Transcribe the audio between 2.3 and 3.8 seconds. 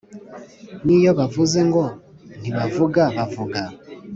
ntibavuga bavuga,